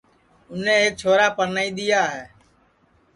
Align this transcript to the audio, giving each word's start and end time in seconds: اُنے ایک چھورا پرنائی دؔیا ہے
اُنے 0.51 0.73
ایک 0.81 0.93
چھورا 0.99 1.27
پرنائی 1.37 1.69
دؔیا 1.77 2.03
ہے 2.13 2.23